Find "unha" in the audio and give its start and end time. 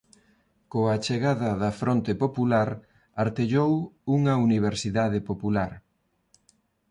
4.15-4.33